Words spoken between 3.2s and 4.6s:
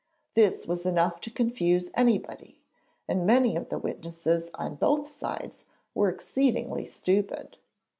many of the witnesses